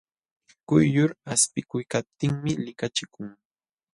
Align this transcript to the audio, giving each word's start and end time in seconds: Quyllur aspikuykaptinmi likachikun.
Quyllur 0.67 1.11
aspikuykaptinmi 1.33 2.51
likachikun. 2.65 3.29